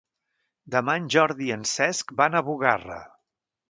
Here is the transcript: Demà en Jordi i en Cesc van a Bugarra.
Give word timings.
Demà 0.75 0.95
en 1.03 1.05
Jordi 1.17 1.47
i 1.51 1.55
en 1.59 1.69
Cesc 1.75 2.17
van 2.25 2.39
a 2.43 2.47
Bugarra. 2.53 3.03